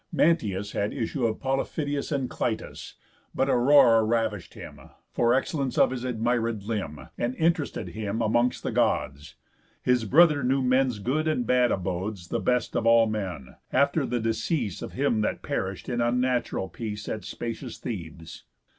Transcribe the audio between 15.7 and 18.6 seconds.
in unnatural peace At spacious Thebes.